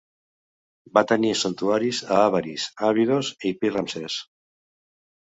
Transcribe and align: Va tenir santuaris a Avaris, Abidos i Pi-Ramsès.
Va 0.97 1.01
tenir 1.11 1.33
santuaris 1.41 1.99
a 2.15 2.17
Avaris, 2.29 2.65
Abidos 2.87 3.29
i 3.51 3.53
Pi-Ramsès. 3.61 4.17